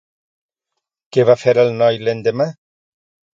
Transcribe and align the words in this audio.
Què 1.17 1.25
va 1.31 1.35
fer 1.41 1.53
el 1.65 1.69
noi 1.83 2.01
l'endemà? 2.09 2.49